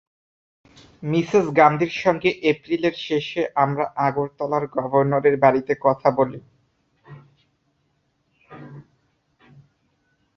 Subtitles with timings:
[1.03, 6.39] Mrs গান্ধীর সঙ্গে এপ্রিলের শেষে আমরা আগরতলার গভর্নরের বাড়িতে কথা বলি।